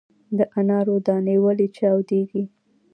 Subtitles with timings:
[0.37, 2.43] د انارو دانې ولې چاودیږي؟